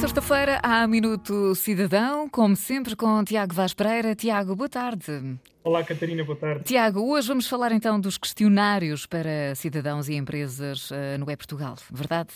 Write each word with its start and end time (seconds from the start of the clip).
sexta-feira 0.00 0.58
há 0.62 0.86
Minuto 0.86 1.54
Cidadão, 1.54 2.26
como 2.26 2.56
sempre 2.56 2.96
com 2.96 3.22
Tiago 3.22 3.52
Vaz 3.52 3.74
Pereira. 3.74 4.14
Tiago, 4.14 4.56
boa 4.56 4.68
tarde. 4.68 5.36
Olá, 5.62 5.84
Catarina, 5.84 6.24
boa 6.24 6.38
tarde. 6.38 6.64
Tiago, 6.64 7.00
hoje 7.00 7.28
vamos 7.28 7.46
falar 7.46 7.70
então 7.70 8.00
dos 8.00 8.16
questionários 8.16 9.04
para 9.04 9.54
cidadãos 9.54 10.08
e 10.08 10.14
empresas 10.14 10.90
uh, 10.90 11.18
no 11.18 11.30
E-Portugal, 11.30 11.76
verdade? 11.92 12.30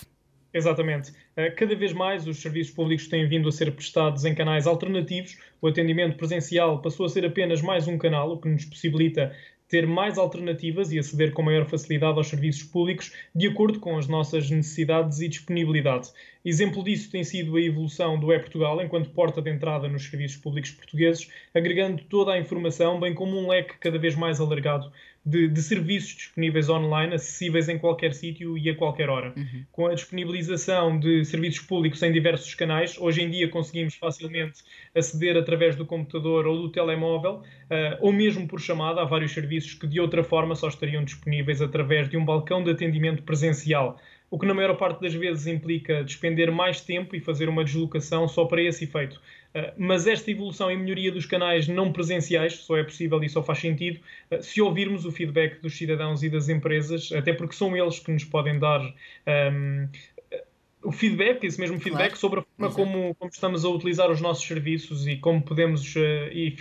Exatamente. 0.52 1.11
Eh, 1.37 1.50
cada 1.52 1.74
vez 1.74 1.95
mais 1.95 2.27
os 2.29 2.37
serviços 2.37 2.74
públicos 2.74 3.09
têm 3.09 3.27
vindo 3.27 3.48
a 3.48 3.52
ser 3.52 3.74
prestados 3.74 4.27
em 4.27 4.34
canais 4.34 4.66
alternativos. 4.66 5.38
O 5.60 5.66
atendimento 5.66 6.19
presencial 6.19 6.83
passou 6.83 7.06
a 7.06 7.09
ser 7.09 7.24
apenas 7.24 7.62
mais 7.62 7.88
um 7.88 7.96
canal, 7.96 8.30
o 8.30 8.38
que 8.38 8.48
nos 8.48 8.66
possibilita 8.66 9.34
ter 9.74 9.88
mais 9.88 10.19
alternativas 10.19 10.92
e 10.92 11.01
aceder 11.01 11.33
com 11.33 11.42
maior 11.42 11.66
facilidade 11.66 12.16
aos 12.16 12.28
serviços 12.28 12.62
públicos 12.62 13.12
de 13.34 13.48
acordo 13.48 13.80
com 13.80 13.98
as 13.98 14.06
nossas 14.06 14.48
necessidades 14.48 15.20
e 15.20 15.27
disponibilidade. 15.27 16.10
Exemplo 16.45 16.84
disso 16.84 17.10
tem 17.10 17.24
sido 17.24 17.56
a 17.56 17.60
evolução 17.60 18.16
do 18.16 18.33
E-Portugal 18.33 18.80
enquanto 18.80 19.10
porta 19.10 19.42
de 19.42 19.50
entrada 19.50 19.88
nos 19.88 20.05
serviços 20.05 20.37
públicos 20.37 20.70
portugueses, 20.70 21.28
agregando 21.52 22.05
toda 22.05 22.34
a 22.34 22.38
informação, 22.38 23.00
bem 23.00 23.14
como 23.14 23.37
um 23.37 23.48
leque 23.48 23.77
cada 23.80 23.98
vez 23.98 24.14
mais 24.14 24.41
alargado 24.41 24.92
de, 25.24 25.48
de 25.48 25.62
serviços 25.62 26.14
disponíveis 26.14 26.69
online, 26.69 27.14
acessíveis 27.14 27.69
em 27.69 27.78
qualquer 27.78 28.12
sítio 28.12 28.59
e 28.59 28.69
a 28.69 28.74
qualquer 28.74 29.09
hora. 29.09 29.33
Uhum. 29.37 29.64
Com 29.73 29.87
a 29.87 29.95
disponibilização 29.95 30.98
de 30.98 31.24
serviços 31.24 31.64
públicos 31.64 32.02
em 32.02 32.12
diversos 32.12 32.55
canais, 32.55 32.98
hoje 32.98 33.23
em 33.23 33.30
dia 33.30 33.48
conseguimos 33.48 33.95
facilmente 33.95 34.62
aceder 34.95 35.37
através 35.37 35.77
do 35.77 35.87
computador 35.87 36.47
ou 36.47 36.62
do 36.62 36.69
telemóvel, 36.69 37.37
uh, 37.37 37.98
ou 38.00 38.12
mesmo 38.12 38.47
por 38.47 38.60
chamada, 38.60 39.00
a 39.00 39.05
vários 39.05 39.33
serviços 39.33 39.73
que 39.74 39.87
de 39.87 39.98
outra 39.98 40.23
forma 40.23 40.55
só 40.55 40.69
estariam 40.69 41.02
disponíveis 41.02 41.62
através 41.62 42.08
de 42.08 42.17
um 42.17 42.25
balcão 42.25 42.62
de 42.62 42.70
atendimento 42.70 43.22
presencial 43.22 43.98
o 44.34 44.38
que 44.38 44.46
na 44.46 44.52
maior 44.52 44.74
parte 44.77 45.00
das 45.00 45.14
vezes 45.14 45.46
implica 45.46 46.02
despender 46.02 46.50
mais 46.50 46.80
tempo 46.80 47.14
e 47.14 47.20
fazer 47.20 47.48
uma 47.48 47.62
deslocação 47.62 48.27
só 48.27 48.44
para 48.46 48.60
esse 48.60 48.82
efeito. 48.82 49.22
Uh, 49.54 49.70
mas 49.78 50.08
esta 50.08 50.28
evolução 50.28 50.68
e 50.72 50.77
melhoria 50.77 51.12
dos 51.12 51.24
canais 51.24 51.68
não 51.68 51.92
presenciais 51.92 52.55
só 52.55 52.77
é 52.77 52.82
possível 52.82 53.22
e 53.22 53.28
só 53.28 53.44
faz 53.44 53.60
sentido 53.60 54.00
uh, 54.32 54.42
se 54.42 54.60
ouvirmos 54.60 55.06
o 55.06 55.12
feedback 55.12 55.60
dos 55.62 55.78
cidadãos 55.78 56.24
e 56.24 56.28
das 56.28 56.48
empresas, 56.48 57.12
até 57.12 57.32
porque 57.32 57.55
são 57.55 57.77
eles 57.77 58.00
que 58.00 58.10
nos 58.10 58.24
podem 58.24 58.58
dar 58.58 58.80
um, 59.52 59.88
o 60.84 60.92
feedback, 60.92 61.44
esse 61.44 61.58
mesmo 61.58 61.80
feedback, 61.80 62.10
claro. 62.10 62.16
sobre 62.16 62.40
a 62.40 62.42
forma 62.42 62.74
como, 62.74 63.14
como, 63.14 63.30
estamos 63.30 63.64
a 63.64 63.68
utilizar 63.68 64.10
os 64.10 64.20
nossos 64.20 64.46
serviços 64.46 65.06
e 65.06 65.16
como 65.16 65.42
podemos 65.42 65.96
uh, 65.96 66.00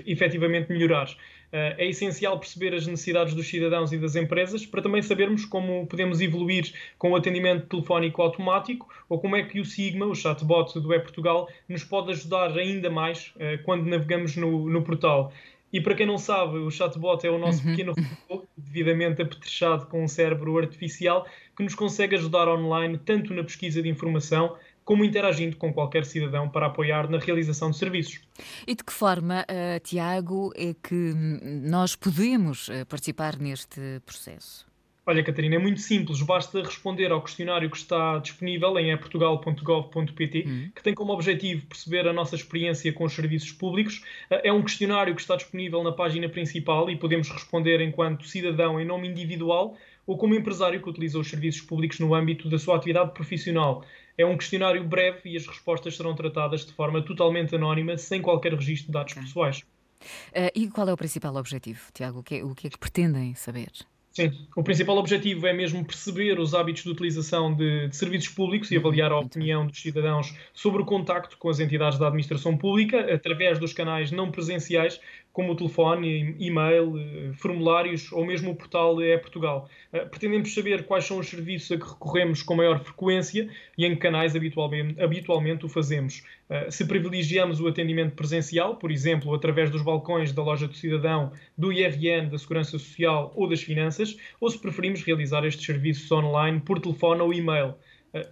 efetivamente 0.06 0.72
melhorar. 0.72 1.10
Uh, 1.10 1.78
é 1.78 1.88
essencial 1.88 2.40
perceber 2.40 2.74
as 2.74 2.88
necessidades 2.88 3.36
dos 3.36 3.48
cidadãos 3.48 3.92
e 3.94 3.98
das 3.98 4.16
empresas 4.16 4.66
para 4.66 4.82
também 4.82 5.04
sabermos 5.04 5.46
como 5.46 5.86
podemos 5.86 6.20
evoluir 6.20 6.74
com 6.98 7.12
o 7.12 7.16
atendimento 7.16 7.68
telefónico 7.68 8.22
automático 8.24 8.90
ou 9.08 9.20
como 9.20 9.36
é 9.36 9.44
que 9.44 9.60
o 9.60 9.66
Sigma, 9.66 10.06
o 10.06 10.16
chatbot 10.16 10.80
do 10.80 10.94
E-Portugal, 10.94 11.48
nos 11.70 11.84
pode 11.84 12.12
ajudar 12.12 12.58
ainda 12.58 12.90
mais 12.90 13.34
uh, 13.36 13.62
quando 13.64 13.86
navegamos 13.86 14.36
no, 14.36 14.68
no 14.70 14.82
portal. 14.82 15.32
E 15.74 15.82
para 15.82 15.96
quem 15.96 16.06
não 16.06 16.20
sabe, 16.20 16.60
o 16.60 16.70
chatbot 16.70 17.26
é 17.26 17.32
o 17.32 17.40
nosso 17.40 17.66
uhum. 17.66 17.72
pequeno 17.72 17.94
robô, 18.30 18.46
devidamente 18.56 19.24
apetrechado 19.24 19.88
com 19.88 20.04
um 20.04 20.08
cérebro 20.08 20.56
artificial, 20.60 21.26
que 21.58 21.64
nos 21.64 21.74
consegue 21.74 22.16
ajudar 22.16 22.48
online 22.48 23.00
tanto 23.00 23.34
na 23.34 23.44
pesquisa 23.44 23.82
de 23.82 23.90
informação 23.90 24.56
como 24.86 25.04
interagindo 25.04 25.58
com 25.58 25.74
qualquer 25.74 26.06
cidadão 26.06 26.48
para 26.48 26.68
apoiar 26.68 27.10
na 27.10 27.18
realização 27.18 27.72
de 27.72 27.78
serviços. 27.78 28.22
E 28.68 28.76
de 28.76 28.84
que 28.84 28.94
forma, 28.94 29.46
uh, 29.50 29.80
Tiago, 29.80 30.52
é 30.56 30.76
que 30.76 31.14
nós 31.64 31.96
podemos 31.96 32.68
uh, 32.68 32.86
participar 32.88 33.40
neste 33.40 34.00
processo? 34.06 34.73
Olha, 35.06 35.22
Catarina, 35.22 35.56
é 35.56 35.60
muito 35.60 35.82
simples. 35.82 36.22
Basta 36.22 36.62
responder 36.64 37.12
ao 37.12 37.22
questionário 37.22 37.70
que 37.70 37.76
está 37.76 38.20
disponível 38.20 38.78
em 38.80 38.92
eportugal.gov.pt, 38.92 40.44
uhum. 40.48 40.72
que 40.74 40.82
tem 40.82 40.94
como 40.94 41.12
objetivo 41.12 41.66
perceber 41.68 42.08
a 42.08 42.14
nossa 42.14 42.36
experiência 42.36 42.92
com 42.94 43.04
os 43.04 43.14
serviços 43.14 43.52
públicos. 43.52 44.02
É 44.30 44.52
um 44.54 44.62
questionário 44.62 45.14
que 45.14 45.20
está 45.20 45.36
disponível 45.36 45.84
na 45.84 45.92
página 45.92 46.30
principal 46.30 46.90
e 46.90 46.96
podemos 46.96 47.30
responder 47.30 47.82
enquanto 47.82 48.26
cidadão 48.26 48.80
em 48.80 48.86
nome 48.86 49.10
individual 49.10 49.76
ou 50.08 50.18
como 50.18 50.36
empresário 50.36 50.82
que 50.82 50.90
utiliza 50.90 51.20
os 51.20 51.30
serviços 51.30 51.62
públicos 51.62 52.00
no 52.00 52.16
âmbito 52.16 52.50
da 52.50 52.58
sua 52.58 52.78
atividade 52.78 53.14
profissional. 53.14 53.84
É 54.18 54.26
um 54.26 54.38
questionário 54.38 54.84
breve 54.86 55.32
e 55.32 55.38
as 55.38 55.46
respostas 55.46 55.98
serão 55.98 56.16
tratadas 56.16 56.66
de 56.66 56.72
forma 56.72 57.02
totalmente 57.02 57.54
anónima, 57.56 57.98
sem 57.98 58.22
qualquer 58.22 58.54
registro 58.54 58.88
de 58.88 58.94
dados 58.94 59.12
okay. 59.12 59.24
pessoais. 59.24 59.64
Uh, 60.32 60.52
e 60.56 60.68
qual 60.70 60.88
é 60.88 60.94
o 60.94 60.98
principal 60.98 61.36
objetivo, 61.36 61.82
Tiago? 61.94 62.20
O 62.20 62.24
que, 62.24 62.36
é, 62.36 62.44
o 62.44 62.56
que 62.56 62.68
é 62.68 62.70
que 62.70 62.78
pretendem 62.78 63.34
saber? 63.36 63.72
Sim, 64.14 64.32
o 64.56 64.62
principal 64.62 64.96
objetivo 64.98 65.48
é 65.48 65.54
mesmo 65.54 65.84
perceber 65.84 66.40
os 66.40 66.54
hábitos 66.54 66.84
de 66.84 66.90
utilização 66.92 67.52
de, 67.52 67.88
de, 67.88 67.96
serviços 67.96 68.30
públicos 68.30 68.70
e 68.70 68.78
avaliar 68.78 69.12
a 69.12 69.18
opinião 69.18 69.66
dos 69.66 69.82
cidadãos 69.82 70.36
sobre 70.54 70.84
o 70.84 70.86
contacto 70.86 71.36
com 71.36 71.50
as 71.50 71.60
entidades 71.60 71.98
da 71.98 72.06
administração 72.06 72.56
pública 72.56 73.12
através 73.12 73.58
dos 73.58 73.74
canais 73.74 74.12
não 74.12 74.30
presenciais, 74.30 75.02
como 75.34 75.54
o 75.54 75.56
telefone, 75.56 76.36
e-mail, 76.40 76.96
eh, 76.96 77.34
formulários 77.34 78.12
ou 78.12 78.24
mesmo 78.24 78.52
o 78.52 78.56
portal 78.56 79.02
É 79.02 79.18
Portugal. 79.18 79.68
Eh, 79.92 80.06
pretendemos 80.06 80.54
saber 80.54 80.86
quais 80.86 81.06
são 81.06 81.18
os 81.18 81.28
serviços 81.28 81.72
a 81.72 81.78
que 81.78 81.90
recorremos 81.90 82.44
com 82.44 82.54
maior 82.56 82.80
frequência 82.80 83.50
e 83.76 83.84
em 83.84 83.96
que 83.96 84.02
canais 84.02 84.36
habitualmente, 84.36 85.02
habitualmente 85.02 85.66
o 85.66 85.70
fazemos. 85.70 86.24
Eh, 86.48 86.70
se 86.70 86.86
privilegiamos 86.86 87.60
o 87.60 87.68
atendimento 87.68 88.16
presencial, 88.16 88.76
por 88.76 88.92
exemplo, 88.92 89.34
através 89.34 89.72
dos 89.72 89.82
balcões 89.82 90.32
da 90.32 90.44
loja 90.44 90.68
do 90.68 90.76
cidadão, 90.76 91.32
do 91.58 91.74
IRN, 91.74 92.30
da 92.30 92.38
Segurança 92.38 92.78
Social 92.78 93.34
ou 93.36 93.50
das 93.50 93.64
Finanças, 93.64 94.16
ou 94.40 94.52
se 94.52 94.60
preferimos 94.60 95.02
realizar 95.02 95.44
estes 95.46 95.66
serviços 95.66 96.12
online 96.12 96.60
por 96.60 96.80
telefone 96.80 97.22
ou 97.22 97.34
e-mail. 97.34 97.74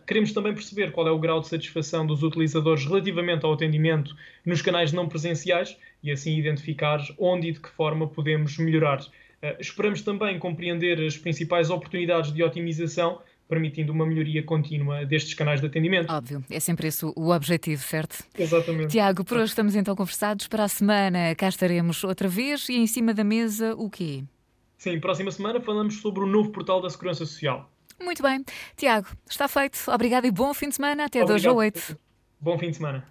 Queremos 0.06 0.32
também 0.32 0.54
perceber 0.54 0.92
qual 0.92 1.08
é 1.08 1.12
o 1.12 1.18
grau 1.18 1.40
de 1.40 1.48
satisfação 1.48 2.06
dos 2.06 2.22
utilizadores 2.22 2.86
relativamente 2.86 3.46
ao 3.46 3.54
atendimento 3.54 4.16
nos 4.46 4.62
canais 4.62 4.92
não 4.92 5.08
presenciais 5.08 5.76
e 6.04 6.12
assim 6.12 6.38
identificar 6.38 7.00
onde 7.18 7.48
e 7.48 7.52
de 7.52 7.60
que 7.60 7.70
forma 7.70 8.08
podemos 8.08 8.58
melhorar. 8.58 9.00
Esperamos 9.60 10.02
também 10.02 10.38
compreender 10.38 11.04
as 11.04 11.18
principais 11.18 11.72
oportunidades 11.72 12.32
de 12.32 12.44
otimização 12.44 13.22
permitindo 13.50 13.92
uma 13.92 14.06
melhoria 14.06 14.42
contínua 14.44 15.04
destes 15.06 15.34
canais 15.34 15.60
de 15.60 15.68
atendimento. 15.68 16.10
Óbvio, 16.10 16.42
é 16.50 16.60
sempre 16.60 16.88
esse 16.88 17.04
o 17.04 17.32
objetivo, 17.32 17.82
certo? 17.84 18.24
Exatamente. 18.38 18.92
Tiago, 18.92 19.26
por 19.26 19.36
hoje 19.38 19.48
estamos 19.48 19.76
então 19.76 19.94
conversados. 19.94 20.48
Para 20.48 20.64
a 20.64 20.68
semana 20.70 21.36
cá 21.36 21.50
estaremos 21.50 22.02
outra 22.06 22.30
vez 22.30 22.70
e 22.70 22.76
em 22.76 22.88
cima 22.88 23.14
da 23.14 23.26
mesa 23.26 23.76
o 23.76 23.90
quê? 23.90 24.24
Sim, 24.78 25.00
próxima 25.02 25.32
semana 25.32 25.60
falamos 25.60 26.00
sobre 26.00 26.24
o 26.24 26.28
novo 26.28 26.52
portal 26.52 26.82
da 26.82 26.90
Segurança 26.90 27.26
Social. 27.26 27.70
Muito 28.02 28.22
bem. 28.24 28.44
Tiago, 28.76 29.08
está 29.30 29.48
feito. 29.48 29.80
Obrigado 29.92 30.26
e 30.26 30.32
bom 30.32 30.54
fim 30.54 30.70
de 30.70 30.76
semana. 30.76 31.06
Até 31.06 31.24
Obrigado. 31.24 31.42
2 31.44 31.46
a 31.46 31.54
8. 31.54 32.00
Bom 32.40 32.58
fim 32.58 32.72
de 32.72 32.78
semana. 32.78 33.06